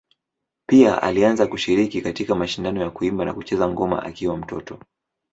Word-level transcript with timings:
Pia 0.69 1.01
alianza 1.01 1.47
kushiriki 1.47 2.01
katika 2.01 2.35
mashindano 2.35 2.81
ya 2.81 2.89
kuimba 2.91 3.25
na 3.25 3.33
kucheza 3.33 3.69
ngoma 3.69 4.03
akiwa 4.03 4.37
mtoto. 4.37 4.79